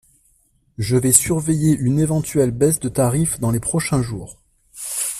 Je 0.79 0.95
vais 0.97 1.11
surveiller 1.11 1.75
une 1.77 1.99
éventuelle 1.99 2.49
baisse 2.49 2.79
de 2.79 2.89
tarif 2.89 3.39
dans 3.39 3.51
les 3.51 3.59
prochains 3.59 4.01
jours. 4.01 4.39